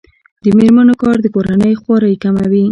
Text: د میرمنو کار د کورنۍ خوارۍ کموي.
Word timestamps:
د 0.43 0.45
میرمنو 0.57 0.93
کار 1.03 1.17
د 1.21 1.27
کورنۍ 1.35 1.73
خوارۍ 1.81 2.13
کموي. 2.23 2.65